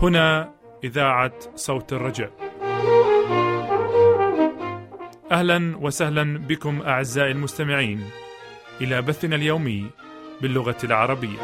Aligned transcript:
هنا 0.00 0.54
إذاعة 0.84 1.32
صوت 1.54 1.92
الرجاء. 1.92 2.30
أهلا 5.32 5.76
وسهلا 5.80 6.38
بكم 6.38 6.82
أعزائي 6.82 7.30
المستمعين 7.30 8.04
إلى 8.80 9.02
بثنا 9.02 9.36
اليومي 9.36 9.90
باللغة 10.42 10.78
العربية. 10.84 11.38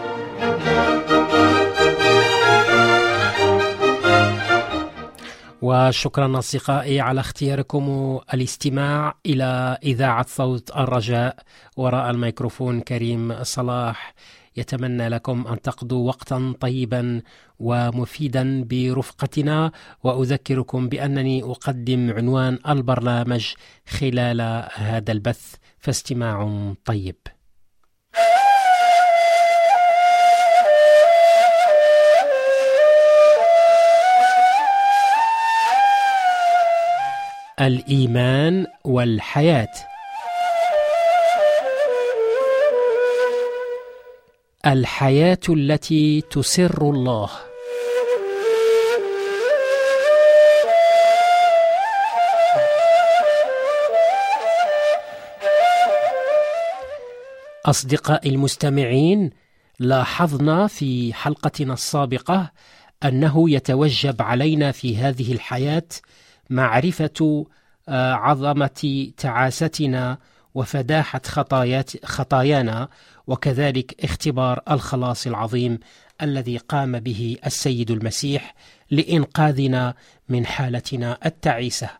وشكرا 5.71 6.39
أصدقائي 6.39 7.01
على 7.01 7.21
اختياركم 7.21 8.19
الاستماع 8.35 9.15
إلى 9.27 9.79
إذاعة 9.85 10.27
صوت 10.29 10.71
الرجاء 10.77 11.37
وراء 11.77 12.11
الميكروفون 12.11 12.81
كريم 12.81 13.45
صلاح. 13.45 14.15
يتمنى 14.57 15.09
لكم 15.09 15.47
أن 15.47 15.61
تقضوا 15.61 16.09
وقتا 16.09 16.55
طيبا 16.61 17.23
ومفيدا 17.59 18.65
برفقتنا 18.65 19.73
وأذكركم 20.05 20.89
بأنني 20.89 21.43
أقدم 21.43 22.13
عنوان 22.17 22.59
البرنامج 22.69 23.55
خلال 23.87 24.41
هذا 24.75 25.13
البث 25.13 25.55
فاستماع 25.79 26.75
طيب. 26.85 27.17
الإيمان 37.61 38.67
والحياة. 38.85 39.69
الحياة 44.67 45.39
التي 45.49 46.21
تسر 46.21 46.83
الله. 46.83 47.31
أصدقائي 57.67 58.31
المستمعين 58.31 59.31
لاحظنا 59.79 60.67
في 60.67 61.15
حلقتنا 61.15 61.73
السابقة 61.75 62.53
أنه 63.05 63.51
يتوجب 63.51 64.23
علينا 64.23 64.73
في 64.73 64.97
هذه 64.97 65.33
الحياة 65.33 65.83
معرفة 66.51 67.47
عظمة 67.89 69.11
تعاستنا 69.17 70.19
وفداحة 70.55 71.21
خطايات 71.27 72.07
خطايانا 72.07 72.89
وكذلك 73.27 74.05
اختبار 74.05 74.63
الخلاص 74.71 75.27
العظيم 75.27 75.79
الذي 76.23 76.57
قام 76.57 76.99
به 76.99 77.37
السيد 77.47 77.91
المسيح 77.91 78.55
لإنقاذنا 78.91 79.95
من 80.29 80.47
حالتنا 80.47 81.19
التعيسة. 81.27 81.91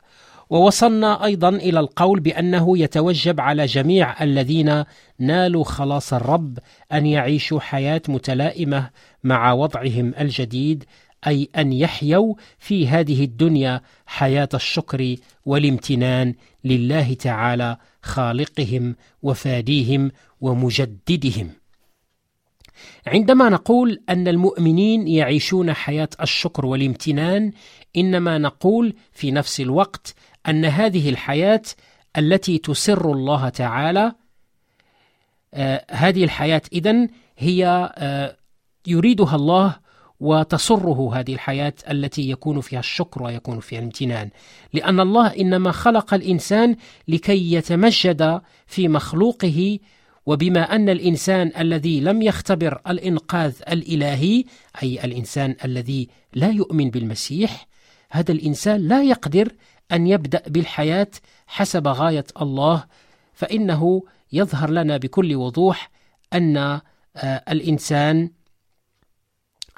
ووصلنا 0.51 1.25
أيضا 1.25 1.49
إلى 1.49 1.81
القول 1.81 2.21
بأنه 2.21 2.79
يتوجب 2.79 3.41
على 3.41 3.67
جميع 3.67 4.23
الذين 4.23 4.85
نالوا 5.19 5.65
خلاص 5.65 6.13
الرب 6.13 6.59
أن 6.93 7.07
يعيشوا 7.07 7.61
حياة 7.61 8.03
متلائمة 8.09 8.91
مع 9.25 9.53
وضعهم 9.53 10.15
الجديد 10.21 10.85
أي 11.27 11.49
أن 11.57 11.73
يحيوا 11.73 12.35
في 12.59 12.89
هذه 12.89 13.25
الدنيا 13.25 13.81
حياة 14.07 14.49
الشكر 14.55 15.17
والامتنان 15.47 16.35
لله 16.65 17.15
تعالى 17.15 17.77
خالقهم 18.03 18.97
وفاديهم 19.23 20.13
ومجددهم. 20.41 21.51
عندما 23.07 23.49
نقول 23.49 24.01
أن 24.09 24.29
المؤمنين 24.29 25.09
يعيشون 25.09 25.73
حياة 25.73 26.09
الشكر 26.21 26.67
والامتنان، 26.67 27.53
إنما 27.97 28.39
نقول 28.39 28.95
في 29.13 29.31
نفس 29.31 29.61
الوقت 29.61 30.15
أن 30.49 30.65
هذه 30.65 31.09
الحياة 31.09 31.63
التي 32.17 32.59
تسر 32.59 33.13
الله 33.13 33.49
تعالى 33.49 34.13
آه 35.55 35.85
هذه 35.91 36.25
الحياة 36.25 36.63
إذن 36.73 37.09
هي 37.39 37.91
آه 37.95 38.37
يريدها 38.87 39.37
الله 39.37 39.77
وتسره 40.21 41.11
هذه 41.15 41.35
الحياة 41.35 41.75
التي 41.91 42.31
يكون 42.31 42.61
فيها 42.61 42.79
الشكر 42.79 43.23
ويكون 43.23 43.61
فيها 43.61 43.79
الامتنان. 43.79 44.31
لأن 44.73 45.01
الله 45.01 45.27
إنما 45.27 45.73
خلق 45.73 46.15
الإنسان 46.15 46.77
لكي 47.09 47.53
يتمجد 47.53 48.41
في 48.67 48.89
مخلوقه 48.89 49.79
وبما 50.27 50.75
أن 50.75 50.89
الإنسان 50.89 51.53
الذي 51.59 52.01
لم 52.01 52.23
يختبر 52.23 52.81
الإنقاذ 52.89 53.55
الإلهي 53.69 54.45
أي 54.83 55.05
الإنسان 55.05 55.57
الذي 55.65 56.09
لا 56.35 56.51
يؤمن 56.51 56.91
بالمسيح 56.91 57.67
هذا 58.11 58.33
الإنسان 58.33 58.89
لا 58.89 59.03
يقدر 59.03 59.53
أن 59.93 60.07
يبدأ 60.07 60.43
بالحياة 60.47 61.11
حسب 61.47 61.89
غاية 61.89 62.25
الله 62.41 62.85
فإنه 63.33 64.03
يظهر 64.33 64.71
لنا 64.71 64.97
بكل 64.97 65.35
وضوح 65.35 65.91
أن 66.33 66.81
الإنسان 67.49 68.31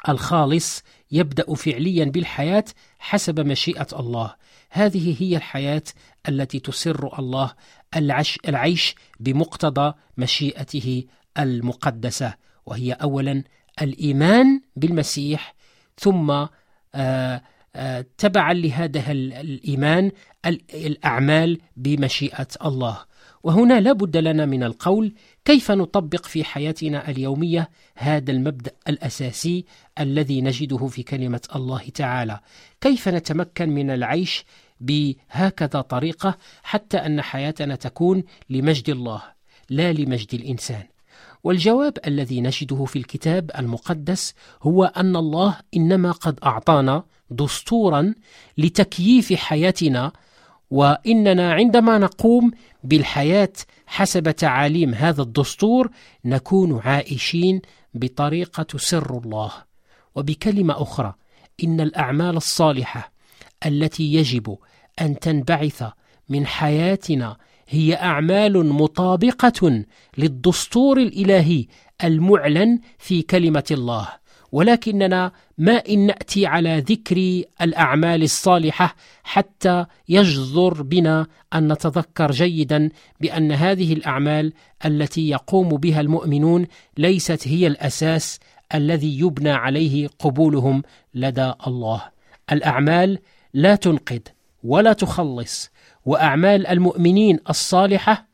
الخالص 0.08 0.82
يبدأ 1.10 1.54
فعليا 1.54 2.04
بالحياة 2.04 2.64
حسب 2.98 3.40
مشيئة 3.40 3.86
الله. 3.92 4.34
هذه 4.70 5.16
هي 5.22 5.36
الحياة 5.36 5.82
التي 6.28 6.60
تسر 6.60 7.18
الله 7.18 7.52
العيش 8.48 8.94
بمقتضى 9.20 9.94
مشيئته 10.16 11.04
المقدسة 11.38 12.34
وهي 12.66 12.92
اولا 12.92 13.44
الإيمان 13.82 14.60
بالمسيح 14.76 15.54
ثم 15.98 16.46
آآ 16.94 17.42
تبعا 18.18 18.52
لهذا 18.52 19.12
الإيمان 19.12 20.10
الأعمال 20.74 21.58
بمشيئة 21.76 22.48
الله. 22.64 22.98
وهنا 23.42 23.80
لا 23.80 23.92
بد 23.92 24.16
لنا 24.16 24.46
من 24.46 24.62
القول 24.62 25.14
كيف 25.44 25.70
نطبق 25.70 26.26
في 26.26 26.44
حياتنا 26.44 27.10
اليومية 27.10 27.70
هذا 27.96 28.30
المبدأ 28.30 28.70
الأساسي 28.88 29.64
الذي 30.00 30.40
نجده 30.40 30.86
في 30.86 31.02
كلمة 31.02 31.40
الله 31.56 31.88
تعالى. 31.94 32.40
كيف 32.80 33.08
نتمكن 33.08 33.68
من 33.68 33.90
العيش 33.90 34.44
بهكذا 34.80 35.80
طريقة 35.80 36.38
حتى 36.62 36.96
أن 36.96 37.22
حياتنا 37.22 37.74
تكون 37.74 38.22
لمجد 38.50 38.90
الله 38.90 39.22
لا 39.70 39.92
لمجد 39.92 40.34
الإنسان؟ 40.34 40.82
والجواب 41.44 41.98
الذي 42.06 42.40
نجده 42.40 42.84
في 42.84 42.96
الكتاب 42.98 43.50
المقدس 43.58 44.34
هو 44.62 44.84
أن 44.84 45.16
الله 45.16 45.56
إنما 45.76 46.12
قد 46.12 46.38
أعطانا 46.44 47.04
دستورا 47.32 48.14
لتكييف 48.58 49.32
حياتنا 49.32 50.12
وإننا 50.70 51.52
عندما 51.52 51.98
نقوم 51.98 52.50
بالحياة 52.84 53.52
حسب 53.86 54.30
تعاليم 54.30 54.94
هذا 54.94 55.22
الدستور 55.22 55.90
نكون 56.24 56.80
عائشين 56.84 57.60
بطريقة 57.94 58.62
تسر 58.62 59.18
الله. 59.18 59.52
وبكلمة 60.14 60.82
أخرى 60.82 61.14
إن 61.64 61.80
الأعمال 61.80 62.36
الصالحة 62.36 63.12
التي 63.66 64.14
يجب 64.14 64.56
أن 65.00 65.18
تنبعث 65.18 65.84
من 66.28 66.46
حياتنا 66.46 67.36
هي 67.68 67.94
أعمال 67.94 68.66
مطابقة 68.66 69.84
للدستور 70.18 70.98
الإلهي 70.98 71.66
المعلن 72.04 72.80
في 72.98 73.22
كلمة 73.22 73.64
الله. 73.70 74.08
ولكننا 74.52 75.32
ما 75.58 75.72
إن 75.72 76.06
نأتي 76.06 76.46
على 76.46 76.78
ذكر 76.78 77.42
الأعمال 77.60 78.22
الصالحة 78.22 78.96
حتى 79.24 79.86
يجذر 80.08 80.82
بنا 80.82 81.26
أن 81.54 81.72
نتذكر 81.72 82.30
جيدا 82.30 82.88
بأن 83.20 83.52
هذه 83.52 83.92
الأعمال 83.92 84.52
التي 84.86 85.28
يقوم 85.28 85.68
بها 85.68 86.00
المؤمنون 86.00 86.66
ليست 86.98 87.48
هي 87.48 87.66
الأساس 87.66 88.40
الذي 88.74 89.18
يبنى 89.18 89.50
عليه 89.50 90.08
قبولهم 90.18 90.82
لدى 91.14 91.52
الله. 91.66 92.02
الأعمال 92.52 93.18
لا 93.54 93.74
تنقذ 93.74 94.20
ولا 94.64 94.92
تخلص 94.92 95.70
وأعمال 96.04 96.66
المؤمنين 96.66 97.38
الصالحة 97.50 98.28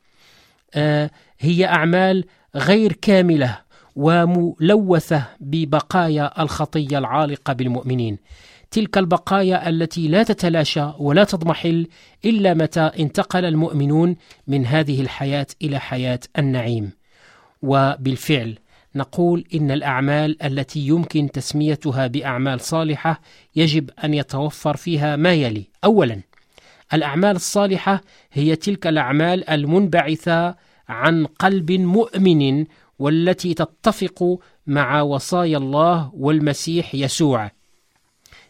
آه 0.74 1.10
هي 1.40 1.66
أعمال 1.66 2.24
غير 2.56 2.92
كاملة 2.92 3.58
وملوثة 3.98 5.24
ببقايا 5.40 6.42
الخطية 6.42 6.98
العالقة 6.98 7.52
بالمؤمنين. 7.52 8.18
تلك 8.70 8.98
البقايا 8.98 9.68
التي 9.68 10.08
لا 10.08 10.22
تتلاشى 10.22 10.86
ولا 10.98 11.24
تضمحل 11.24 11.86
إلا 12.24 12.54
متى 12.54 12.80
انتقل 12.80 13.44
المؤمنون 13.44 14.16
من 14.46 14.66
هذه 14.66 15.00
الحياة 15.00 15.46
إلى 15.62 15.78
حياة 15.78 16.20
النعيم. 16.38 16.92
وبالفعل 17.62 18.58
نقول 18.94 19.44
إن 19.54 19.70
الأعمال 19.70 20.42
التي 20.42 20.80
يمكن 20.80 21.30
تسميتها 21.30 22.06
بأعمال 22.06 22.60
صالحة 22.60 23.20
يجب 23.56 23.90
أن 24.04 24.14
يتوفر 24.14 24.76
فيها 24.76 25.16
ما 25.16 25.32
يلي. 25.32 25.64
أولا 25.84 26.20
الأعمال 26.92 27.36
الصالحة 27.36 28.00
هي 28.32 28.56
تلك 28.56 28.86
الأعمال 28.86 29.50
المنبعثة 29.50 30.56
عن 30.88 31.26
قلب 31.26 31.72
مؤمن 31.72 32.66
والتي 32.98 33.54
تتفق 33.54 34.38
مع 34.66 35.02
وصايا 35.02 35.56
الله 35.56 36.10
والمسيح 36.14 36.94
يسوع. 36.94 37.50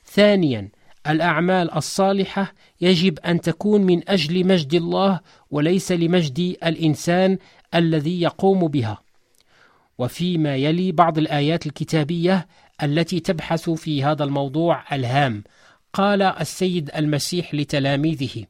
ثانيا 0.05 0.69
الأعمال 1.09 1.75
الصالحة 1.75 2.53
يجب 2.81 3.19
أن 3.19 3.41
تكون 3.41 3.81
من 3.81 4.09
أجل 4.09 4.47
مجد 4.47 4.75
الله 4.75 5.21
وليس 5.51 5.93
لمجد 5.93 6.57
الإنسان 6.65 7.39
الذي 7.75 8.21
يقوم 8.21 8.69
بها. 8.69 8.99
وفيما 9.99 10.57
يلي 10.57 10.93
بعض 10.93 11.19
الآيات 11.19 11.67
الكتابية 11.67 12.47
التي 12.83 13.21
تبحث 13.21 13.71
في 13.71 14.05
هذا 14.05 14.25
الموضوع 14.25 14.95
الهام. 14.95 15.45
قال 15.93 16.23
السيد 16.23 16.91
المسيح 16.97 17.55
لتلاميذه: 17.55 18.45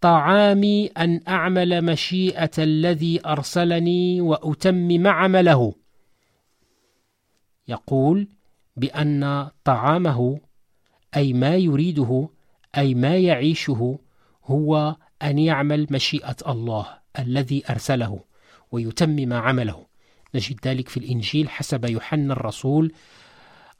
طعامي 0.00 0.86
أن 0.86 1.20
أعمل 1.28 1.84
مشيئة 1.84 2.50
الذي 2.58 3.20
أرسلني 3.26 4.20
وأتمم 4.20 5.06
عمله. 5.06 5.74
يقول 7.68 8.28
بأن 8.76 9.48
طعامه 9.64 10.40
أي 11.16 11.32
ما 11.32 11.56
يريده 11.56 12.28
أي 12.76 12.94
ما 12.94 13.16
يعيشه 13.16 13.98
هو 14.44 14.96
أن 15.22 15.38
يعمل 15.38 15.86
مشيئة 15.90 16.36
الله 16.48 16.86
الذي 17.18 17.62
أرسله 17.70 18.20
ويتمم 18.72 19.32
عمله 19.32 19.86
نجد 20.34 20.58
ذلك 20.66 20.88
في 20.88 20.96
الإنجيل 20.96 21.48
حسب 21.48 21.84
يوحنا 21.84 22.32
الرسول 22.32 22.92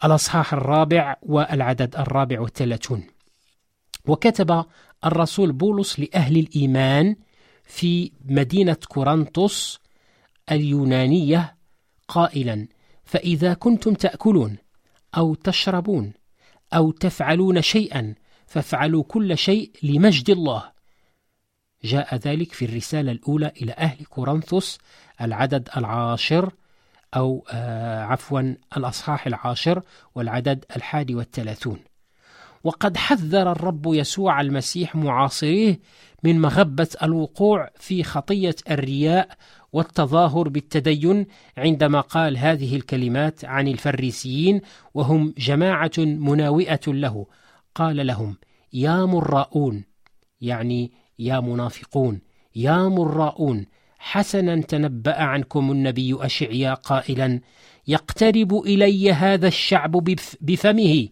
الأصحاح 0.05 0.52
الرابع 0.52 1.17
والعدد 1.22 1.96
الرابع 1.96 2.40
والثلاثون 2.40 3.06
وكتب 4.06 4.64
الرسول 5.05 5.52
بولس 5.52 6.00
لأهل 6.00 6.37
الإيمان 6.37 7.17
في 7.64 8.12
مدينة 8.25 8.76
كورنثوس 8.88 9.81
اليونانية 10.52 11.56
قائلا 12.08 12.69
فإذا 13.05 13.55
كنتم 13.55 13.94
تأكلون 13.94 14.56
أو 15.17 15.35
تشربون 15.35 16.12
أو 16.75 16.91
تفعلون 16.91 17.62
شيئا 17.62 18.14
فافعلوا 18.47 19.02
كل 19.02 19.38
شيء 19.38 19.70
لمجد 19.82 20.31
الله. 20.31 20.73
جاء 21.85 22.17
ذلك 22.17 22.53
في 22.53 22.64
الرسالة 22.64 23.12
الأولى 23.12 23.53
إلى 23.62 23.73
أهل 23.73 24.05
كورنثوس 24.05 24.79
العدد 25.20 25.69
العاشر 25.76 26.53
أو 27.17 27.46
آه 27.50 28.03
عفوا 28.05 28.55
الأصحاح 28.76 29.26
العاشر 29.26 29.82
والعدد 30.14 30.64
الحادي 30.76 31.14
والثلاثون. 31.14 31.79
وقد 32.64 32.96
حذر 32.96 33.52
الرب 33.52 33.94
يسوع 33.94 34.40
المسيح 34.40 34.96
معاصريه 34.96 35.80
من 36.22 36.40
مغبة 36.40 36.88
الوقوع 37.02 37.70
في 37.76 38.02
خطية 38.02 38.56
الرياء 38.70 39.28
والتظاهر 39.72 40.48
بالتدين 40.48 41.26
عندما 41.58 42.00
قال 42.00 42.38
هذه 42.38 42.76
الكلمات 42.76 43.44
عن 43.44 43.68
الفريسيين 43.68 44.60
وهم 44.94 45.34
جماعة 45.38 45.92
مناوئة 45.98 46.80
له. 46.86 47.26
قال 47.74 48.06
لهم 48.06 48.36
يا 48.72 49.04
مراؤون 49.04 49.84
يعني 50.40 50.92
يا 51.18 51.40
منافقون 51.40 52.20
يا 52.56 52.88
مراؤون 52.88 53.66
حسنا 53.98 54.60
تنبأ 54.62 55.22
عنكم 55.22 55.72
النبي 55.72 56.16
أشعيا 56.20 56.74
قائلا 56.74 57.40
يقترب 57.88 58.54
إلي 58.54 59.12
هذا 59.12 59.48
الشعب 59.48 59.90
بفمه 60.40 61.08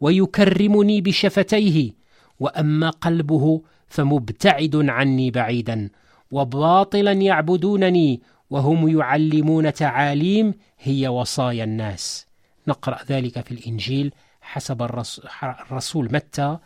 ويكرمني 0.00 1.00
بشفتيه 1.00 1.92
وأما 2.40 2.90
قلبه 2.90 3.62
فمبتعد 3.88 4.76
عني 4.76 5.30
بعيدا 5.30 5.90
وباطلا 6.30 7.12
يعبدونني 7.12 8.22
وهم 8.50 8.98
يعلمون 8.98 9.72
تعاليم 9.72 10.54
هي 10.78 11.08
وصايا 11.08 11.64
الناس. 11.64 12.26
نقرأ 12.68 12.98
ذلك 13.08 13.40
في 13.46 13.52
الإنجيل 13.52 14.12
حسب 14.40 14.82
الرسول 14.82 16.08
متى 16.12 16.58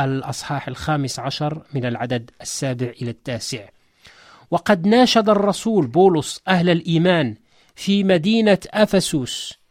الأصحاح 0.00 0.68
الخامس 0.68 1.18
عشر 1.18 1.62
من 1.74 1.84
العدد 1.84 2.30
السابع 2.40 2.86
إلى 3.02 3.10
التاسع. 3.10 3.68
وقد 4.50 4.86
ناشد 4.86 5.28
الرسول 5.28 5.86
بولس 5.86 6.40
أهل 6.48 6.70
الإيمان 6.70 7.36
في 7.74 8.04
مدينة 8.04 8.58
أفسوس 8.70 9.61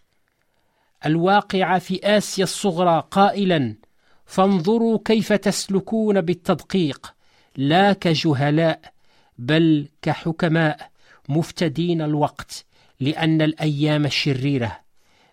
الواقعة 1.05 1.79
في 1.79 1.99
آسيا 2.03 2.43
الصغرى 2.43 3.07
قائلا 3.11 3.75
فانظروا 4.25 4.99
كيف 5.05 5.33
تسلكون 5.33 6.21
بالتدقيق 6.21 7.13
لا 7.55 7.93
كجهلاء 7.93 8.81
بل 9.37 9.87
كحكماء 10.01 10.91
مفتدين 11.29 12.01
الوقت 12.01 12.65
لأن 12.99 13.41
الأيام 13.41 14.05
الشريرة. 14.05 14.79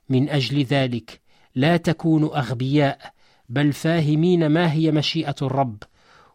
من 0.09 0.29
أجل 0.29 0.65
ذلك 0.65 1.21
لا 1.55 1.77
تكونوا 1.77 2.39
أغبياء 2.39 3.13
بل 3.49 3.73
فاهمين 3.73 4.47
ما 4.47 4.73
هي 4.73 4.91
مشيئة 4.91 5.35
الرب 5.43 5.83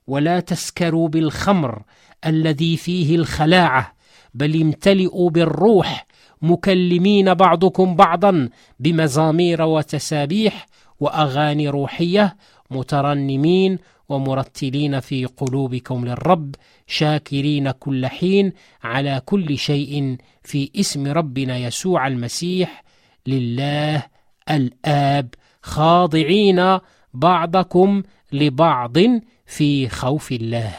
ولا 0.08 0.40
تسكروا 0.40 1.08
بالخمر 1.08 1.84
الذي 2.26 2.78
فيه 2.78 3.16
الخلاعة 3.16 3.96
بل 4.34 4.62
امتلئوا 4.62 5.30
بالروح 5.30 6.06
مكلمين 6.44 7.34
بعضكم 7.34 7.96
بعضا 7.96 8.50
بمزامير 8.80 9.62
وتسابيح 9.62 10.66
وأغاني 11.00 11.70
روحية 11.70 12.36
مترنمين 12.72 13.78
ومرتلين 14.10 15.00
في 15.00 15.26
قلوبكم 15.26 16.06
للرب 16.06 16.56
شاكرين 16.88 17.72
كل 17.72 18.08
حين 18.08 18.54
على 18.84 19.22
كل 19.26 19.58
شيء 19.58 20.18
في 20.44 20.72
اسم 20.76 21.08
ربنا 21.08 21.58
يسوع 21.58 22.08
المسيح 22.08 22.84
لله 23.28 24.04
الآب 24.50 25.30
خاضعين 25.62 26.80
بعضكم 27.14 28.04
لبعض 28.32 28.98
في 29.46 29.90
خوف 29.90 30.32
الله. 30.32 30.74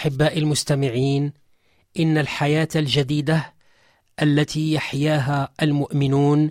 أحبائي 0.00 0.38
المستمعين 0.38 1.32
إن 1.98 2.18
الحياة 2.18 2.68
الجديدة 2.76 3.54
التي 4.22 4.72
يحياها 4.72 5.48
المؤمنون 5.62 6.50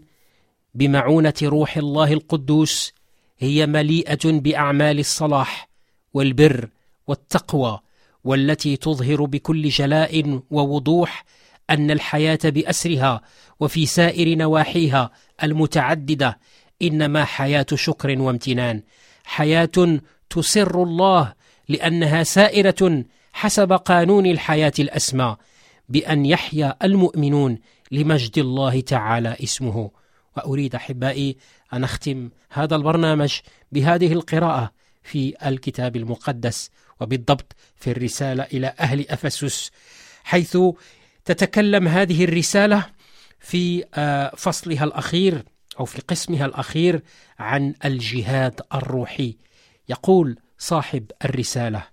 بمعونة 0.73 1.33
روح 1.43 1.77
الله 1.77 2.13
القدوس 2.13 2.93
هي 3.39 3.67
مليئة 3.67 4.19
بأعمال 4.25 4.99
الصلاح 4.99 5.69
والبر 6.13 6.69
والتقوى 7.07 7.79
والتي 8.23 8.77
تظهر 8.77 9.25
بكل 9.25 9.69
جلاء 9.69 10.41
ووضوح 10.51 11.25
أن 11.69 11.91
الحياة 11.91 12.39
بأسرها 12.43 13.21
وفي 13.59 13.85
سائر 13.85 14.37
نواحيها 14.37 15.11
المتعددة 15.43 16.39
إنما 16.81 17.25
حياة 17.25 17.65
شكر 17.73 18.21
وامتنان. 18.21 18.83
حياة 19.23 19.99
تسر 20.29 20.83
الله 20.83 21.33
لأنها 21.69 22.23
سائرة 22.23 23.03
حسب 23.33 23.73
قانون 23.73 24.25
الحياة 24.25 24.73
الأسمى 24.79 25.37
بأن 25.89 26.25
يحيا 26.25 26.75
المؤمنون 26.83 27.59
لمجد 27.91 28.37
الله 28.37 28.81
تعالى 28.81 29.37
اسمه. 29.43 29.91
وأريد 30.37 30.75
أحبائي 30.75 31.37
أن 31.73 31.83
أختم 31.83 32.29
هذا 32.49 32.75
البرنامج 32.75 33.39
بهذه 33.71 34.13
القراءة 34.13 34.71
في 35.03 35.33
الكتاب 35.45 35.95
المقدس 35.95 36.69
وبالضبط 37.01 37.55
في 37.75 37.91
الرسالة 37.91 38.43
إلى 38.43 38.73
أهل 38.79 39.09
أفسس 39.09 39.71
حيث 40.23 40.57
تتكلم 41.25 41.87
هذه 41.87 42.23
الرسالة 42.23 42.85
في 43.39 43.83
فصلها 44.37 44.83
الأخير 44.83 45.43
أو 45.79 45.85
في 45.85 46.01
قسمها 46.01 46.45
الأخير 46.45 47.01
عن 47.39 47.73
الجهاد 47.85 48.61
الروحي. 48.73 49.35
يقول 49.89 50.39
صاحب 50.57 51.11
الرسالة 51.25 51.83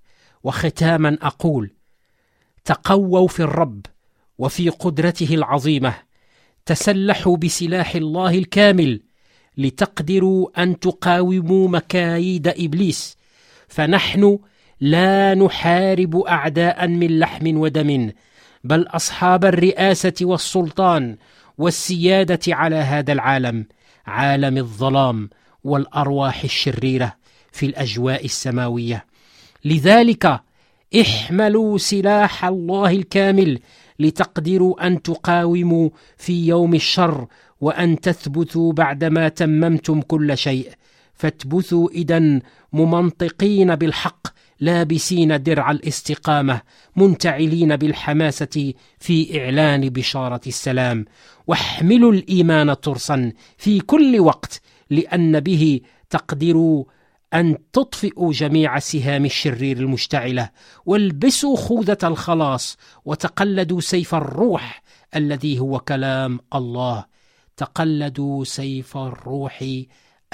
وختاما 0.46 1.18
أقول 1.22 1.70
تقووا 2.64 3.28
في 3.28 3.40
الرب 3.40 3.86
وفي 4.38 4.68
قدرته 4.68 5.34
العظيمة 5.34 5.94
تسلحوا 6.66 7.36
بسلاح 7.36 7.94
الله 7.94 8.38
الكامل 8.38 9.00
لتقدروا 9.56 10.62
أن 10.62 10.80
تقاوموا 10.80 11.68
مكايد 11.68 12.48
إبليس 12.48 13.16
فنحن 13.68 14.38
لا 14.80 15.34
نحارب 15.34 16.16
أعداء 16.16 16.86
من 16.88 17.18
لحم 17.18 17.56
ودم 17.56 18.10
بل 18.64 18.86
أصحاب 18.88 19.44
الرئاسة 19.44 20.14
والسلطان 20.22 21.16
والسيادة 21.58 22.40
على 22.48 22.76
هذا 22.76 23.12
العالم 23.12 23.66
عالم 24.06 24.56
الظلام 24.56 25.30
والأرواح 25.64 26.44
الشريرة 26.44 27.16
في 27.52 27.66
الأجواء 27.66 28.24
السماوية. 28.24 29.15
لذلك 29.66 30.40
احملوا 31.00 31.78
سلاح 31.78 32.44
الله 32.44 32.90
الكامل 32.90 33.58
لتقدروا 33.98 34.86
أن 34.86 35.02
تقاوموا 35.02 35.90
في 36.16 36.46
يوم 36.46 36.74
الشر 36.74 37.26
وأن 37.60 38.00
تثبتوا 38.00 38.72
بعدما 38.72 39.28
تممتم 39.28 40.00
كل 40.00 40.38
شيء. 40.38 40.70
فاثبتوا 41.14 41.88
اذا 41.90 42.40
ممنطقين 42.72 43.74
بالحق 43.76 44.26
لابسين 44.60 45.42
درع 45.42 45.70
الاستقامة 45.70 46.60
منتعلين 46.96 47.76
بالحماسة 47.76 48.72
في 48.98 49.40
إعلان 49.40 49.88
بشارة 49.88 50.40
السلام. 50.46 51.04
واحملوا 51.46 52.12
الإيمان 52.12 52.80
ترسا 52.80 53.32
في 53.58 53.80
كل 53.80 54.20
وقت 54.20 54.60
لأن 54.90 55.40
به 55.40 55.80
تقدروا 56.10 56.84
أن 57.36 57.58
تطفئوا 57.72 58.32
جميع 58.32 58.78
سهام 58.78 59.24
الشرير 59.24 59.76
المشتعلة 59.76 60.50
والبسوا 60.86 61.56
خوذة 61.56 61.98
الخلاص 62.04 62.76
وتقلدوا 63.04 63.80
سيف 63.80 64.14
الروح 64.14 64.82
الذي 65.16 65.58
هو 65.58 65.80
كلام 65.80 66.40
الله. 66.54 67.04
تقلدوا 67.56 68.44
سيف 68.44 68.96
الروح 68.96 69.64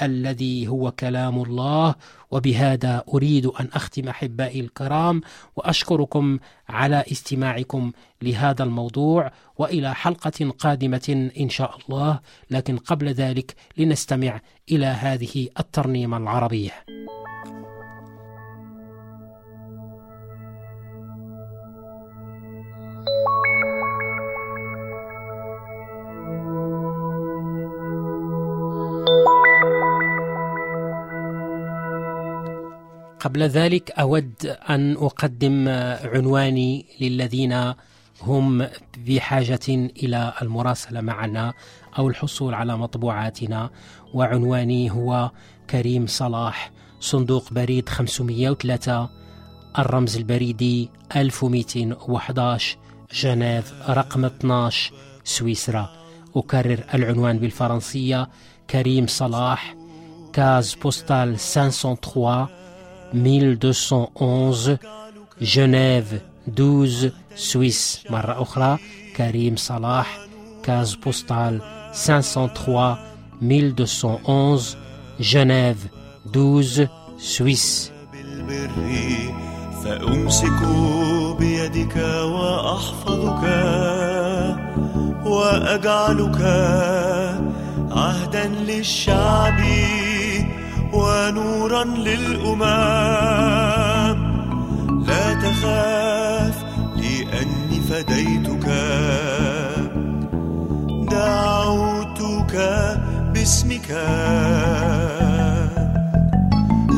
الذي 0.01 0.67
هو 0.67 0.91
كلام 0.91 1.41
الله 1.41 1.95
وبهذا 2.31 3.03
أريد 3.13 3.45
أن 3.45 3.69
أختم 3.73 4.07
أحبائي 4.09 4.59
الكرام 4.59 5.21
وأشكركم 5.55 6.39
على 6.69 7.03
استماعكم 7.11 7.91
لهذا 8.21 8.63
الموضوع 8.63 9.31
وإلى 9.57 9.95
حلقة 9.95 10.49
قادمة 10.59 11.31
إن 11.39 11.49
شاء 11.49 11.77
الله. 11.77 12.19
لكن 12.51 12.77
قبل 12.77 13.07
ذلك 13.07 13.55
لنستمع 13.77 14.41
إلى 14.71 14.85
هذه 14.85 15.47
الترنيمة 15.59 16.17
العربية. 16.17 16.71
قبل 33.23 33.43
ذلك 33.43 33.91
أود 33.91 34.33
أن 34.69 34.93
أقدم 34.93 35.67
عنواني 36.03 36.85
للذين 37.01 37.73
هم 38.21 38.67
بحاجة 38.97 39.59
إلى 39.69 40.33
المراسلة 40.41 41.01
معنا 41.01 41.53
أو 41.97 42.09
الحصول 42.09 42.53
على 42.53 42.77
مطبوعاتنا 42.77 43.69
وعنواني 44.13 44.91
هو 44.91 45.31
كريم 45.69 46.07
صلاح 46.07 46.71
صندوق 46.99 47.53
بريد 47.53 47.89
503 47.89 49.09
الرمز 49.79 50.17
البريدي 50.17 50.89
1211 51.15 52.77
جنيف 53.13 53.89
رقم 53.89 54.25
12 54.25 54.93
سويسرا. 55.23 55.89
أكرر 56.35 56.83
العنوان 56.93 57.39
بالفرنسية 57.39 58.29
كريم 58.69 59.07
صلاح 59.07 59.75
Case 60.33 60.73
Postale 60.73 61.39
503 61.39 62.62
1211 63.13 64.77
جنيف 65.41 66.13
12 66.49 67.11
Suisse 67.35 68.03
مرة 68.09 68.41
أخرى 68.41 68.77
كريم 69.17 69.55
صلاح 69.55 70.17
Case 70.63 70.95
Postale 70.95 71.61
503 71.93 72.97
1211 73.41 74.77
جنيف 75.19 75.77
12 76.31 76.87
Suisse 77.17 77.91
فأمسك 79.83 80.59
بيدك 81.39 81.95
وأحفظك 82.23 83.43
وأجعلك 85.25 86.41
عهدا 87.91 88.47
للشعب. 88.47 89.59
ونورا 91.23 91.83
للأمم. 91.83 92.63
لا 95.07 95.33
تخاف 95.33 96.63
لأني 96.95 97.79
فديتك. 97.89 98.67
دعوتك 101.11 102.55
باسمك. 103.33 103.89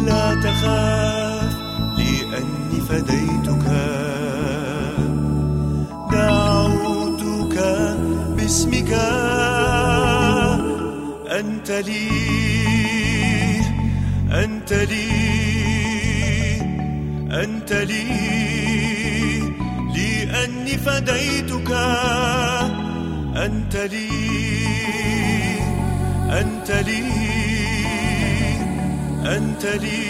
لا 0.05 0.36
تخاف 0.44 1.53
لأني 1.98 2.79
فديتك. 2.89 3.65
دعوتك 6.12 7.58
باسمك. 8.38 8.91
أنت 11.39 11.72
لي 11.72 12.44
أنت 14.65 14.74
لي 14.74 16.62
أنت 17.43 17.74
لي 17.74 18.03
لأني 19.95 20.77
فديتك. 20.77 21.72
أنت 23.45 23.75
لي 23.75 24.10
أنت 26.41 26.72
لي 26.72 27.03
أنت 29.38 29.65
لي 29.65 30.07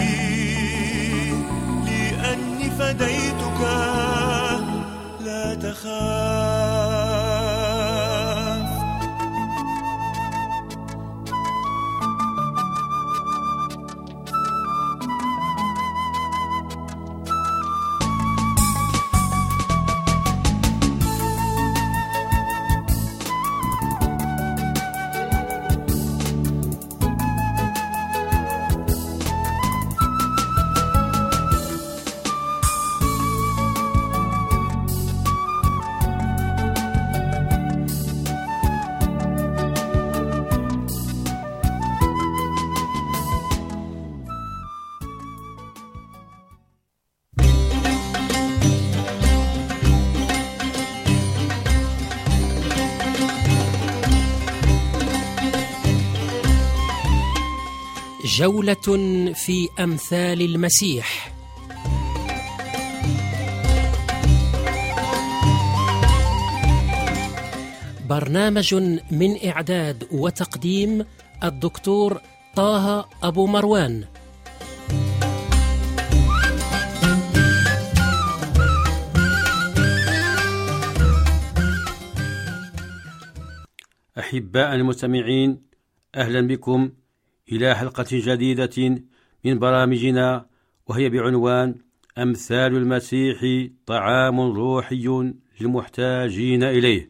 لأني 1.86 2.70
فديتك. 2.80 3.62
لا 5.26 5.56
تخاف. 5.56 6.85
جولة 58.26 58.74
في 59.34 59.70
أمثال 59.80 60.42
المسيح. 60.42 61.32
برنامج 68.10 68.76
من 69.12 69.46
إعداد 69.46 70.08
وتقديم 70.12 71.06
الدكتور 71.44 72.22
طه 72.56 73.10
أبو 73.24 73.48
مروان. 73.48 74.06
أحباء 84.20 84.76
المستمعين 84.76 85.62
أهلا 86.16 86.42
بكم. 86.48 87.05
إلى 87.52 87.76
حلقة 87.76 88.06
جديدة 88.12 89.04
من 89.46 89.60
برامجنا 89.60 90.46
وهي 90.88 91.10
بعنوان 91.10 91.76
أمثال 92.18 92.76
المسيح 92.76 93.70
طعام 93.86 94.40
روحي 94.40 95.34
للمحتاجين 95.62 96.64
إليه. 96.64 97.10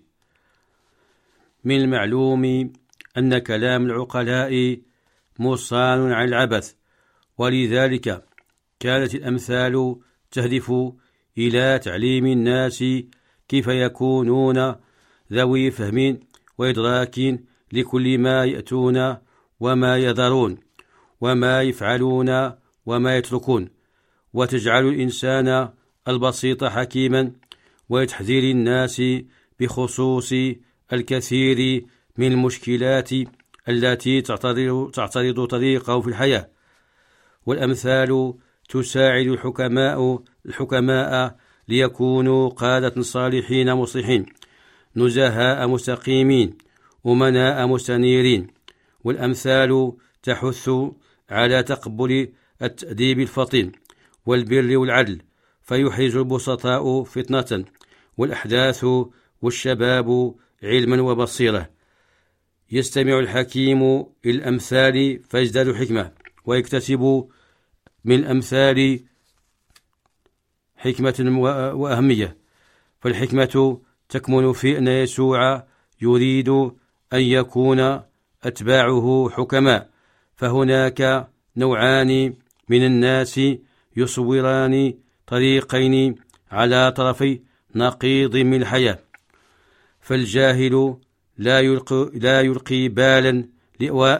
من 1.64 1.82
المعلوم 1.82 2.74
أن 3.18 3.38
كلام 3.38 3.86
العقلاء 3.86 4.80
مصان 5.40 6.12
عن 6.12 6.28
العبث 6.28 6.74
ولذلك 7.38 8.26
كانت 8.80 9.16
الأمثال 9.16 9.96
تهدف 10.32 10.74
إلى 11.38 11.80
تعليم 11.80 12.26
الناس 12.26 12.84
كيف 13.48 13.68
يكونون 13.68 14.76
ذوي 15.34 15.72
فهم 15.72 16.20
وإدراك 16.58 17.20
لكل 17.74 18.18
ما 18.18 18.46
يأتون 18.46 19.18
وما 19.60 19.98
يذرون 19.98 20.58
وما 21.22 21.62
يفعلون 21.62 22.52
وما 22.86 23.18
يتركون. 23.18 23.70
وتجعل 24.34 24.88
الإنسان 24.88 25.70
البسيط 26.08 26.64
حكيما 26.64 27.32
وتحذير 27.90 28.44
الناس 28.44 29.02
بخصوص 29.60 30.34
الكثير 30.94 31.86
من 32.18 32.32
المشكلات 32.32 33.10
التي 33.70 34.22
تعترض, 34.22 34.92
تعترض 34.92 35.46
طريقه 35.46 36.02
في 36.02 36.08
الحياة. 36.08 36.50
والأمثال 37.46 38.34
تساعد 38.70 39.28
الحكماء 39.28 40.24
الحكماء 40.46 41.36
ليكونوا 41.68 42.50
قادة 42.50 43.02
صالحين 43.02 43.74
مصلحين 43.74 44.26
نزهاء 44.96 45.68
مستقيمين 45.68 46.58
أمناء 47.06 47.68
مستنيرين. 47.68 48.55
والأمثال 49.06 49.94
تحث 50.24 50.70
على 51.30 51.64
تقبل 51.64 52.34
التأديب 52.62 53.20
الفطن 53.20 53.72
والبر 54.26 54.78
والعدل 54.78 55.22
فيحرز 55.62 56.16
البسطاء 56.16 57.04
فتنة 57.04 57.66
والأحداث 58.18 58.86
والشباب 59.42 60.36
علما 60.64 61.02
وبصيرة. 61.02 61.70
يستمع 62.72 63.20
الحكيم 63.20 63.84
إلى 64.26 64.38
الأمثال 64.38 65.20
فيزداد 65.24 65.76
حكمة 65.76 66.12
ويكتسب 66.46 67.28
من 68.06 68.16
الأمثال 68.16 69.00
حكمة 70.78 71.40
وأهمية. 71.76 72.38
فالحكمة 73.00 73.82
تكمن 74.10 74.54
في 74.54 74.78
أن 74.78 74.88
يسوع 74.88 75.68
يريد 76.02 76.50
أن 77.14 77.22
يكون 77.22 78.02
أتباعه 78.46 79.30
حكماء 79.32 79.90
فهناك 80.36 81.28
نوعان 81.58 82.34
من 82.70 82.86
الناس 82.86 83.42
يصوران 83.98 84.94
طريقين 85.28 86.16
على 86.52 86.92
طرفي 86.92 87.40
نقيض 87.76 88.38
من 88.38 88.62
الحياة. 88.62 89.00
فالجاهل 90.02 90.98
لا 91.38 91.60
يلقي, 91.60 92.12
لا 92.14 92.42
يلقي 92.42 92.88
بالا 92.88 93.46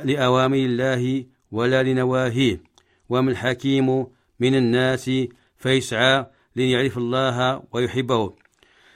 لأوامر 0.04 0.58
الله 0.58 1.26
ولا 1.52 1.84
لنواهيه 1.84 2.62
وما 3.10 3.32
الحكيم 3.32 4.08
من 4.40 4.56
الناس 4.56 5.12
فيسعى 5.58 6.26
ليعرف 6.56 6.98
الله 6.98 7.64
ويحبه. 7.72 8.34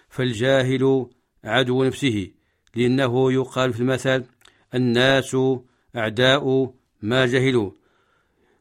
فالجاهل 0.09 1.07
عدو 1.43 1.83
نفسه 1.83 2.27
لأنه 2.75 3.33
يقال 3.33 3.73
في 3.73 3.79
المثل 3.79 4.23
الناس 4.75 5.37
أعداء 5.95 6.73
ما 7.01 7.25
جهلوا. 7.25 7.71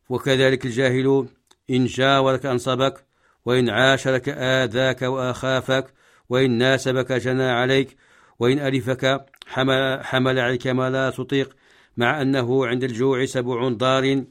وكذلك 0.09 0.67
الجاهل 0.67 1.29
إن 1.71 1.87
جاورك 1.87 2.47
أنصبك 2.47 3.05
وإن 3.45 3.71
عاشرك 3.71 4.29
آذاك 4.29 5.03
وأخافك 5.03 5.95
وإن 6.29 6.51
ناسبك 6.51 7.13
جنى 7.13 7.51
عليك 7.51 7.97
وإن 8.39 8.59
ألفك 8.59 9.27
حمل, 9.47 10.05
حمل 10.05 10.39
عليك 10.39 10.67
ما 10.67 10.91
لا 10.91 11.11
تطيق 11.11 11.57
مع 11.97 12.23
أنه 12.23 12.67
عند 12.67 12.85
الجوع 12.85 13.25
سبع 13.25 13.69
ضار 13.69 14.25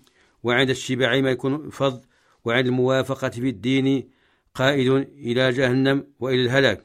وعند 0.43 0.69
الشبع 0.69 1.21
ما 1.21 1.29
يكون 1.29 1.69
فض 1.69 2.01
وعند 2.45 2.67
الموافقة 2.67 3.29
في 3.29 3.49
الدين 3.49 4.09
قائد 4.55 4.91
إلى 5.17 5.51
جهنم 5.51 6.07
وإلى 6.19 6.41
الهلاك. 6.41 6.83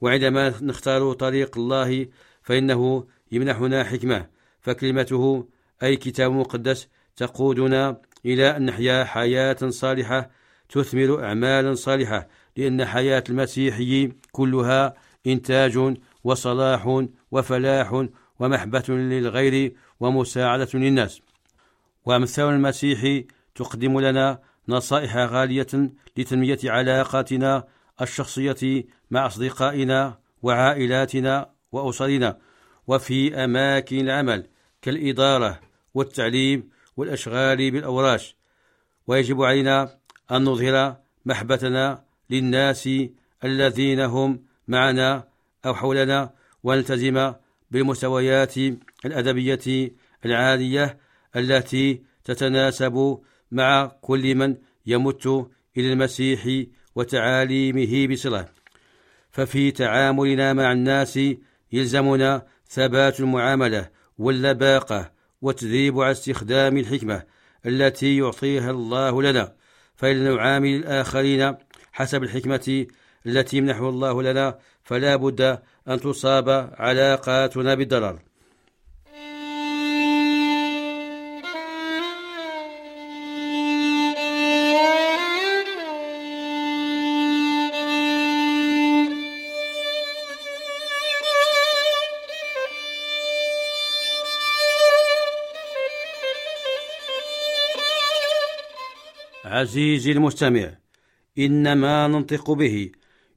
وعندما 0.00 0.54
نختار 0.62 1.12
طريق 1.12 1.58
الله 1.58 2.06
فإنه 2.42 3.06
يمنحنا 3.32 3.84
حكمة 3.84 4.26
فكلمته 4.60 5.48
أي 5.82 5.96
كتاب 5.96 6.32
مقدس 6.32 6.88
تقودنا 7.16 8.00
إلى 8.26 8.56
أن 8.56 8.66
نحيا 8.66 9.04
حياة 9.04 9.56
صالحة 9.68 10.30
تثمر 10.68 11.24
أعمالا 11.24 11.74
صالحة 11.74 12.28
لأن 12.56 12.84
حياة 12.84 13.24
المسيحي 13.28 14.12
كلها 14.32 14.94
إنتاج 15.26 15.96
وصلاح 16.24 17.04
وفلاح 17.30 18.06
ومحبة 18.38 18.84
للغير 18.88 19.74
ومساعدة 20.00 20.68
للناس. 20.74 21.22
وأمثال 22.04 22.44
المسيح 22.44 23.24
تقدم 23.54 24.00
لنا 24.00 24.38
نصائح 24.68 25.16
غالية 25.16 25.66
لتنمية 26.16 26.58
علاقاتنا 26.64 27.64
الشخصية 28.00 28.84
مع 29.10 29.26
أصدقائنا 29.26 30.18
وعائلاتنا 30.42 31.50
وأسرنا. 31.72 32.38
وفي 32.90 33.44
أماكن 33.44 34.00
العمل 34.00 34.46
كالإدارة 34.82 35.60
والتعليم 35.94 36.70
والأشغال 36.96 37.70
بالأوراش. 37.70 38.36
ويجب 39.06 39.42
علينا 39.42 39.98
أن 40.30 40.44
نظهر 40.44 40.96
محبتنا 41.24 42.04
للناس 42.30 42.88
الذين 43.44 44.00
هم 44.00 44.44
معنا 44.68 45.24
أو 45.66 45.74
حولنا 45.74 46.30
ونلتزم 46.62 47.32
بالمستويات 47.70 48.54
الأدبية 49.04 49.92
العالية 50.24 50.98
التي 51.36 52.02
تتناسب 52.24 53.18
مع 53.50 53.86
كل 54.00 54.34
من 54.34 54.56
يمت 54.86 55.26
إلى 55.76 55.92
المسيح 55.92 56.66
وتعاليمه 56.94 58.06
بصلة. 58.06 58.48
ففي 59.30 59.70
تعاملنا 59.70 60.52
مع 60.52 60.72
الناس 60.72 61.18
يلزمنا 61.72 62.46
ثبات 62.70 63.20
المعاملة 63.20 63.88
واللباقة 64.18 65.10
والتدريب 65.42 66.00
على 66.00 66.12
استخدام 66.12 66.76
الحكمة 66.76 67.22
التي 67.66 68.16
يعطيها 68.16 68.70
الله 68.70 69.22
لنا. 69.22 69.52
فإن 69.96 70.34
نعامل 70.34 70.68
الآخرين 70.74 71.56
حسب 71.92 72.22
الحكمة 72.22 72.86
التي 73.26 73.56
يمنحه 73.56 73.88
الله 73.88 74.22
لنا 74.22 74.58
فلا 74.82 75.16
بد 75.16 75.58
أن 75.88 76.00
تصاب 76.00 76.74
علاقاتنا 76.78 77.74
بالضرر 77.74 78.18
عزيزي 99.60 100.12
المستمع. 100.12 100.70
إن 101.38 101.72
ما 101.72 102.08
ننطق 102.08 102.50
به. 102.50 102.90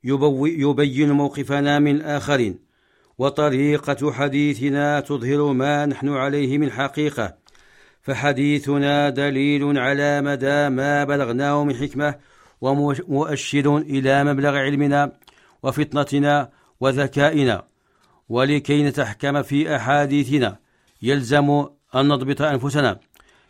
يبين 0.04 1.12
موقفنا 1.12 1.80
من 1.80 1.96
الآخرين 1.96 2.60
وطريقة 3.18 4.12
حديثنا 4.12 5.00
تظهر 5.00 5.54
ما 5.54 5.86
نحن 5.86 6.10
عليه 6.10 6.58
من 6.58 6.72
حقيقة. 6.72 7.38
فحديثنا 8.02 9.10
دليل 9.10 9.78
على 9.78 10.22
مدى 10.22 10.70
ما 10.70 11.04
بلغناه 11.04 11.64
من 11.64 11.76
حكمة 11.76 12.16
ومؤشر 12.62 13.78
إلى 13.78 14.24
مبلغ 14.24 14.56
علمنا 14.56 15.12
وفطنتنا 15.64 16.50
وذكائنا. 16.80 17.68
ولكي 18.30 18.84
نتحكم 18.84 19.42
في 19.42 19.76
أحاديثنا 19.76 20.58
يلزم 21.02 21.66
أن 21.96 22.08
نضبط 22.08 22.42
أنفسنا. 22.42 23.00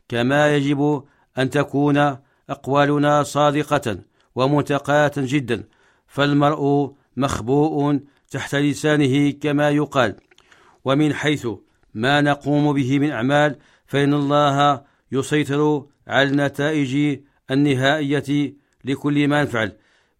كما 0.09 0.55
يجب 0.55 1.03
أن 1.37 1.49
تكون 1.49 2.17
أقوالنا 2.49 3.23
صادقة 3.23 3.97
ومتقاة 4.35 5.11
جدا 5.17 5.63
فالمرء 6.07 6.93
مخبوء 7.17 7.99
تحت 8.31 8.55
لسانه 8.55 9.31
كما 9.31 9.69
يقال. 9.69 10.15
ومن 10.85 11.13
حيث 11.13 11.47
ما 11.93 12.21
نقوم 12.21 12.73
به 12.73 12.99
من 12.99 13.11
أعمال 13.11 13.55
فإن 13.85 14.13
الله 14.13 14.83
يسيطر 15.11 15.85
على 16.07 16.29
النتائج 16.29 17.19
النهائية 17.51 18.53
لكل 18.85 19.27
ما 19.27 19.43
نفعل. 19.43 19.71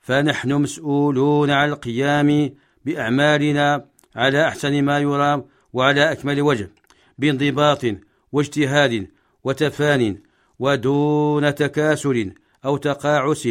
فنحن 0.01 0.53
مسؤولون 0.53 1.49
على 1.49 1.71
القيام 1.71 2.53
بأعمالنا 2.86 3.86
على 4.15 4.47
أحسن 4.47 4.83
ما 4.83 4.99
يرام 4.99 5.45
وعلى 5.73 6.12
أكمل 6.12 6.41
وجه 6.41 6.69
بانضباط 7.17 7.86
واجتهاد 8.31 9.07
وتفان 9.43 10.17
ودون 10.63 11.56
تكاسل 11.56 12.34
أو 12.65 12.78
تقاعس 12.78 13.49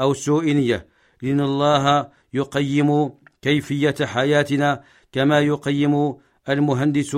أو 0.00 0.14
سوء 0.14 0.44
نية. 0.44 0.86
لأن 1.22 1.40
الله 1.40 2.08
يقيم 2.34 3.10
كيفية 3.42 3.94
حياتنا 4.02 4.82
كما 5.12 5.40
يقيم 5.40 6.14
المهندس 6.48 7.16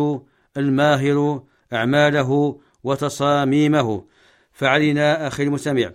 الماهر 0.56 1.42
أعماله 1.72 2.60
وتصاميمه. 2.84 4.04
فعلينا 4.52 5.26
أخي 5.26 5.42
المستمع 5.42 5.92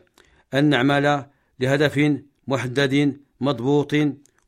أن 0.54 0.66
نعمل 0.66 1.26
لهدف 1.60 2.12
محدد 2.48 3.18
مضبوط 3.42 3.96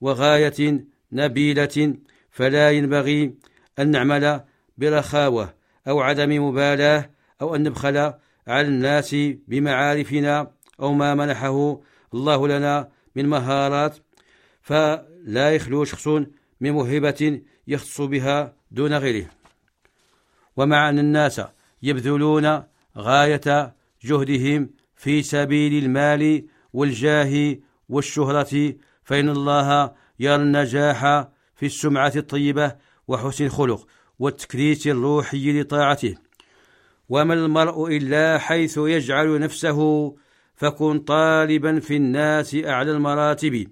وغاية 0.01 0.85
نبيلة. 1.11 1.95
فلا 2.31 2.71
ينبغي 2.71 3.33
أن 3.79 3.91
نعمل 3.91 4.41
برخاوة 4.77 5.53
أو 5.87 6.01
عدم 6.01 6.47
مبالاة 6.47 7.09
أو 7.41 7.55
أن 7.55 7.63
نبخل 7.63 8.13
على 8.47 8.67
الناس 8.67 9.15
بمعارفنا 9.47 10.51
أو 10.79 10.93
ما 10.93 11.15
منحه 11.15 11.79
الله 12.13 12.47
لنا 12.47 12.89
من 13.15 13.29
مهارات 13.29 13.97
فلا 14.61 15.55
يخلو 15.55 15.83
شخص 15.83 16.07
من 16.61 16.71
موهبة 16.71 17.41
يختص 17.67 18.01
بها 18.01 18.53
دون 18.71 18.93
غيره. 18.93 19.25
ومع 20.57 20.89
أن 20.89 20.99
الناس 20.99 21.41
يبذلون 21.83 22.63
غاية 22.97 23.75
جهدهم 24.03 24.69
في 24.95 25.23
سبيل 25.23 25.83
المال 25.83 26.45
والجاه 26.73 27.57
والشهرة 27.89 28.73
فإن 29.03 29.29
الله 29.29 29.91
يرى 30.19 30.35
النجاح 30.35 31.01
في 31.55 31.65
السمعة 31.65 32.13
الطيبة 32.15 32.75
وحسن 33.07 33.45
الخلق 33.45 33.87
والتكريس 34.19 34.87
الروحي 34.87 35.61
لطاعته. 35.61 36.15
وما 37.11 37.33
المرء 37.33 37.97
إلا 37.97 38.37
حيث 38.37 38.77
يجعل 38.77 39.39
نفسه 39.39 40.11
فكن 40.55 40.99
طالبا 40.99 41.79
في 41.79 41.95
الناس 41.95 42.55
أعلى 42.55 42.91
المراتب. 42.91 43.67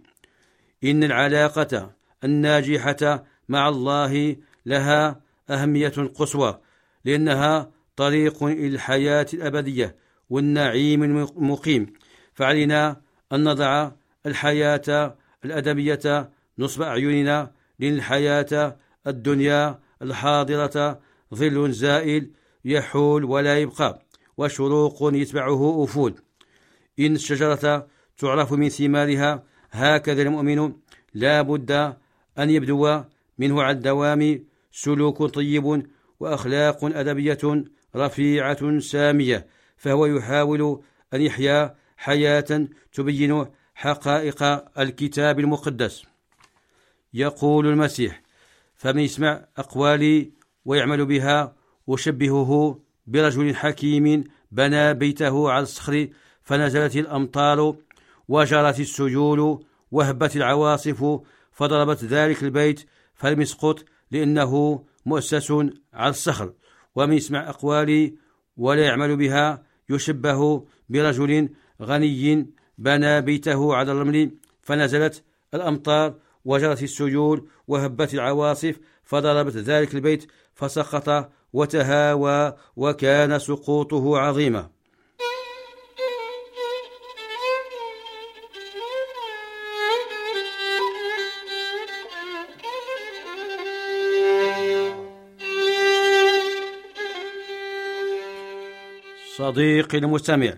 إن 0.83 1.03
العلاقة 1.03 1.95
الناجحة 2.23 3.23
مع 3.49 3.69
الله 3.69 4.35
لها 4.65 5.21
أهمية 5.49 5.93
قصوى 6.15 6.59
لأنها 7.05 7.71
طريق 7.95 8.43
إلى 8.43 8.67
الحياة 8.67 9.27
الأبدية 9.33 9.95
والنعيم 10.29 11.03
المقيم. 11.03 11.93
فعلينا 12.33 13.01
أن 13.33 13.43
نضع 13.43 13.91
الحياة 14.25 15.17
الأدبية 15.45 16.29
نصب 16.59 16.81
أعيننا 16.81 17.51
للحياة 17.79 18.77
الدنيا 19.07 19.79
الحاضرة 20.01 20.99
ظل 21.35 21.71
زائل 21.71 22.31
يحول 22.65 23.23
ولا 23.23 23.59
يبقى 23.59 24.01
وشروق 24.37 25.13
يتبعه 25.13 25.83
أفول. 25.83 26.15
إن 26.99 27.15
الشجرة 27.15 27.87
تعرف 28.17 28.53
من 28.53 28.69
ثمارها 28.69 29.43
هكذا 29.71 30.21
المؤمن 30.21 30.73
لا 31.13 31.41
بد 31.41 31.71
أن 32.39 32.49
يبدو 32.49 33.01
منه 33.37 33.61
على 33.61 33.77
الدوام 33.77 34.45
سلوك 34.71 35.23
طيب 35.23 35.83
وأخلاق 36.19 36.83
أدبية 36.83 37.63
رفيعة 37.95 38.79
سامية 38.79 39.47
فهو 39.77 40.05
يحاول 40.05 40.81
أن 41.13 41.21
يحيا 41.21 41.75
حياة 41.97 42.67
تبين 42.93 43.45
حقائق 43.75 44.43
الكتاب 44.79 45.39
المقدس. 45.39 46.03
يقول 47.13 47.67
المسيح 47.67 48.21
فمن 48.75 48.99
يسمع 48.99 49.45
أقوالي 49.57 50.31
ويعمل 50.65 51.05
بها 51.05 51.55
أشبهه 51.89 52.79
برجل 53.07 53.55
حكيم 53.55 54.23
بنى 54.51 54.93
بيته 54.93 55.51
على 55.51 55.63
الصخر 55.63 56.07
فنزلت 56.41 56.95
الأمطار 56.95 57.75
وجرت 58.27 58.79
السيول 58.79 59.65
وهبت 59.91 60.35
العواصف 60.35 61.19
فضربت 61.51 62.03
ذلك 62.03 62.43
البيت 62.43 62.89
فلم 63.13 63.41
يسقط 63.41 63.85
لأنه 64.11 64.83
مؤسس 65.05 65.51
على 65.93 66.09
الصخر. 66.09 66.53
ومن 66.95 67.13
يسمع 67.13 67.49
أقوالي 67.49 68.15
ولا 68.57 68.81
يعمل 68.81 69.17
بها 69.17 69.63
يشبه 69.89 70.65
برجل 70.89 71.49
غني 71.81 72.53
بنى 72.77 73.21
بيته 73.21 73.75
على 73.75 73.91
الرمل 73.91 74.31
فنزلت 74.61 75.23
الأمطار 75.53 76.15
وجرت 76.45 76.83
السيول 76.83 77.47
وهبت 77.67 78.13
العواصف 78.13 78.79
فضربت 79.03 79.57
ذلك 79.57 79.95
البيت 79.95 80.31
فسقط 80.53 81.31
وتهاوى 81.53 82.55
وكان 82.75 83.39
سقوطه 83.39 84.17
عظيما. 84.17 84.69
صديقي 99.37 99.97
المستمع 99.97 100.53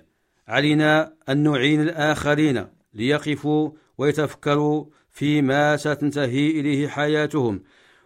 علينا 0.48 1.14
أن 1.30 1.44
نعين 1.44 1.82
الآخرين 1.82 2.68
ليقفوا 2.94 3.72
ويتفكروا 3.98 4.86
فيما 5.12 5.78
ستنتهي 5.78 6.50
إليه 6.50 6.88
حياتهم 6.88 7.64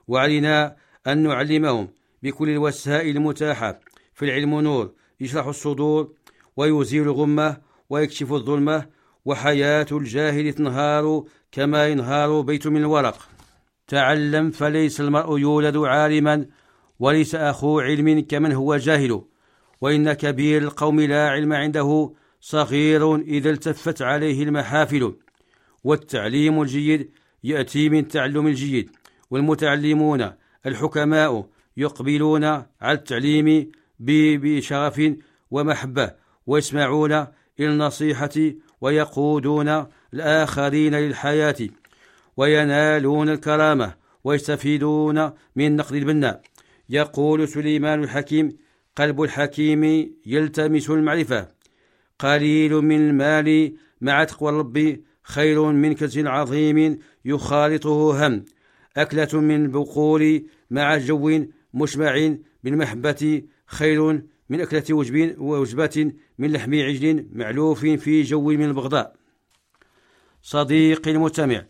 وعلينا 0.07 0.75
أن 1.07 1.23
نعلمهم 1.23 1.89
بكل 2.25 2.49
الوسائل 2.49 3.17
المتاحة. 3.17 3.79
في 4.13 4.25
العلم 4.25 4.61
نور 4.61 4.91
يشرح 5.19 5.47
الصدور 5.47 6.13
ويزيل 6.57 7.01
الغمة 7.01 7.57
ويكشف 7.89 8.33
الظلمة 8.33 8.85
وحياة 9.25 9.85
الجاهل 9.91 10.53
تنهار 10.53 11.23
كما 11.51 11.87
ينهار 11.87 12.41
بيت 12.41 12.67
من 12.67 12.81
الورق. 12.81 13.29
تعلم 13.87 14.51
فليس 14.51 15.01
المرء 15.01 15.39
يولد 15.39 15.77
عالما 15.77 16.45
وليس 16.99 17.35
أخو 17.35 17.79
علم 17.79 18.19
كمن 18.19 18.51
هو 18.51 18.77
جاهل. 18.77 19.21
وإن 19.81 20.13
كبير 20.13 20.61
القوم 20.61 21.01
لا 21.01 21.29
علم 21.29 21.53
عنده 21.53 22.13
صغير 22.41 23.15
إذا 23.15 23.49
التفت 23.49 24.01
عليه 24.01 24.43
المحافل. 24.43 25.15
والتعليم 25.83 26.61
الجيد 26.61 27.11
يأتي 27.43 27.89
من 27.89 28.07
تعلم 28.07 28.47
الجيد. 28.47 28.89
والمتعلمون 29.31 30.31
الحكماء 30.65 31.54
يقبلون 31.77 32.43
على 32.43 32.65
التعليم 32.81 33.71
بشغف 33.99 35.11
ومحبة 35.51 36.11
ويسمعون 36.47 37.11
إلى 37.59 37.69
النصيحة 37.69 38.53
ويقودون 38.81 39.85
الآخرين 40.13 40.95
للحياة 40.95 41.55
وينالون 42.37 43.29
الكرامة 43.29 43.93
ويستفيدون 44.23 45.31
من 45.55 45.75
نقد 45.75 45.95
البناء 45.95 46.41
يقول 46.89 47.47
سليمان 47.47 48.03
الحكيم 48.03 48.57
قلب 48.95 49.21
الحكيم 49.21 50.13
يلتمس 50.25 50.89
المعرفة. 50.89 51.47
قليل 52.19 52.73
من 52.73 53.09
المال 53.09 53.75
مع 54.01 54.23
تقوى 54.23 54.49
الرب 54.49 54.99
خير 55.23 55.71
من 55.71 55.95
كنز 55.95 56.19
عظيم 56.19 56.99
يخالطه 57.25 58.27
هم. 58.27 58.45
أكلة 58.97 59.41
من 59.41 59.65
البقول 59.65 60.45
مع 60.71 60.97
جو 60.97 61.45
مشبع 61.75 62.35
بالمحبة 62.63 63.43
خير 63.65 64.21
من 64.49 64.61
أكلة 64.61 64.83
وجب 64.91 65.35
ووجبة 65.39 66.13
من 66.37 66.51
لحم 66.51 66.73
عجل 66.73 67.27
معلوف 67.33 67.79
في 67.85 68.21
جو 68.21 68.41
من 68.41 68.65
البغضاء 68.65 69.15
صديقي 70.41 71.11
المستمع 71.11 71.65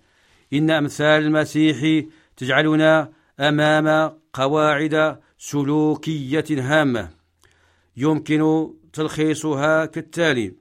إن 0.53 0.71
أمثال 0.71 1.23
المسيح 1.23 2.05
تجعلنا 2.37 3.11
أمام 3.39 4.19
قواعد 4.33 5.19
سلوكية 5.37 6.45
هامة 6.49 7.09
يمكن 7.97 8.73
تلخيصها 8.93 9.85
كالتالي 9.85 10.53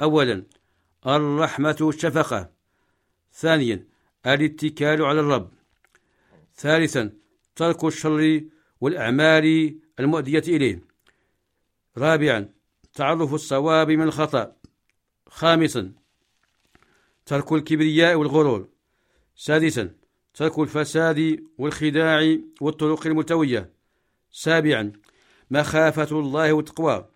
أولا 0.00 0.44
الرحمة 1.06 1.76
والشفقة 1.80 2.50
ثانيا 3.32 3.84
الاتكال 4.26 5.02
على 5.02 5.20
الرب. 5.20 5.50
ثالثا 6.56 7.12
ترك 7.56 7.84
الشر 7.84 8.40
والأعمال 8.84 9.76
المؤدية 10.00 10.42
إليه. 10.48 10.80
رابعا 11.98 12.48
تعرف 12.94 13.34
الصواب 13.34 13.90
من 13.90 14.02
الخطأ. 14.02 14.56
خامسا 15.28 15.92
ترك 17.26 17.52
الكبرياء 17.52 18.14
والغرور. 18.14 18.68
سادسا 19.36 19.90
ترك 20.34 20.58
الفساد 20.58 21.44
والخداع 21.58 22.36
والطرق 22.60 23.06
الملتوية 23.06 23.70
سابعا 24.30 24.92
مخافة 25.50 26.18
الله 26.18 26.52
والتقوى. 26.52 27.08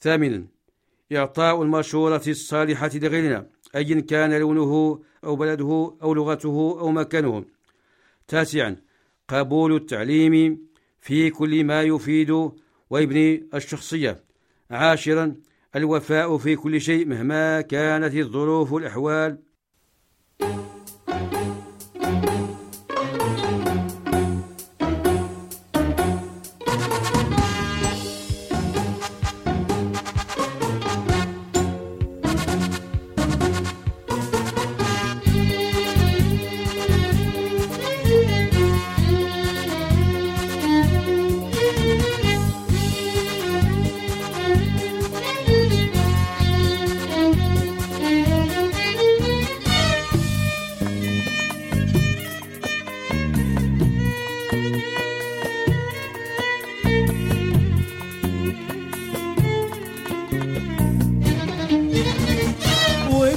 ثامنا 0.00 0.46
إعطاء 1.12 1.62
المشورة 1.62 2.22
الصالحة 2.28 2.90
لغيرنا 2.94 3.46
أيا 3.76 4.00
كان 4.00 4.32
لونه 4.32 5.02
أو 5.24 5.36
بلده 5.36 5.96
أو 6.02 6.14
لغته 6.14 6.76
أو 6.80 6.90
مكانه. 6.90 7.44
تاسعا 8.28 8.76
قبول 9.28 9.76
التعليم 9.76 10.69
في 11.00 11.30
كل 11.30 11.64
ما 11.64 11.82
يفيد 11.82 12.50
ويبني 12.90 13.48
الشخصية. 13.54 14.24
عاشرا 14.70 15.34
الوفاء 15.76 16.38
في 16.38 16.56
كل 16.56 16.80
شيء 16.80 17.06
مهما 17.06 17.60
كانت 17.60 18.14
الظروف 18.14 18.72
والأحوال 18.72 19.38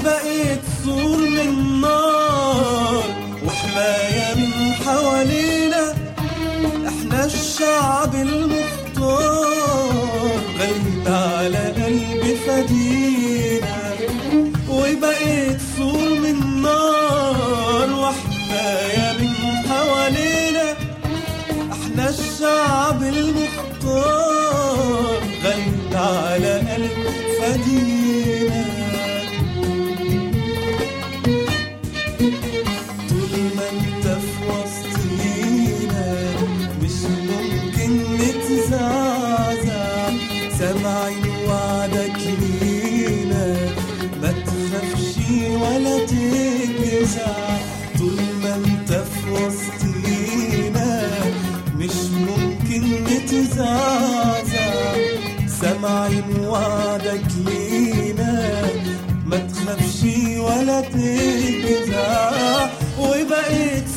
بقيت 0.04 0.60
صورة. 0.86 1.23
ممكن 52.80 53.04
نتزعزع 53.04 54.94
سمعي 55.48 56.22
بوعدك 56.22 57.22
لينا. 57.46 58.62
ما 59.26 59.38
تخافش 59.38 60.04
ولا 60.40 60.82
تجزع 60.82 62.32
وبقيت 63.00 63.90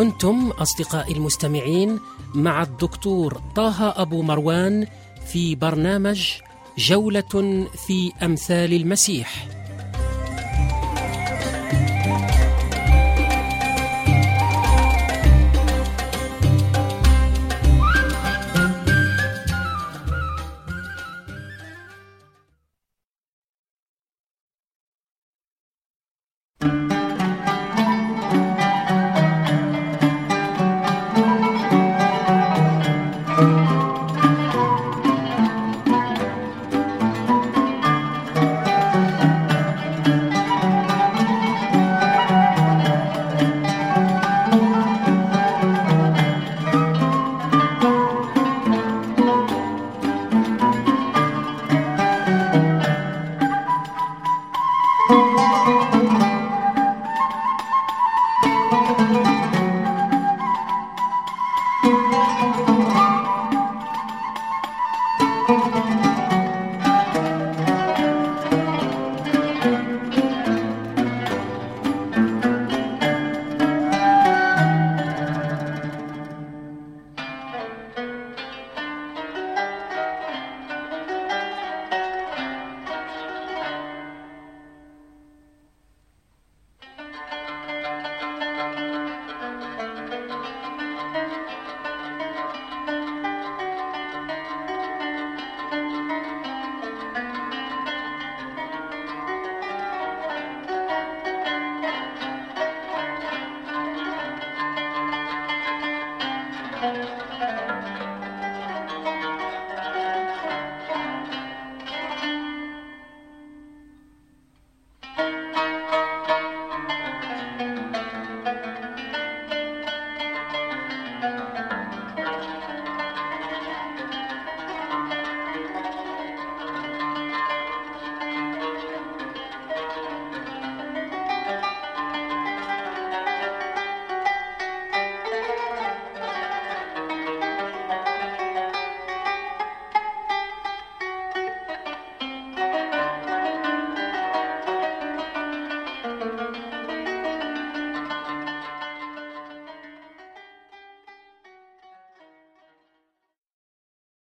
كنتم 0.00 0.50
أصدقائي 0.50 1.12
المستمعين 1.14 2.00
مع 2.34 2.62
الدكتور 2.62 3.40
طه 3.56 4.02
أبو 4.02 4.22
مروان 4.22 4.86
في 5.26 5.54
برنامج 5.54 6.32
جولة 6.78 7.66
في 7.86 8.12
أمثال 8.22 8.72
المسيح. 8.72 9.59